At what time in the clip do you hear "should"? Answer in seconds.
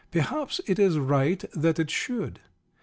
1.91-2.39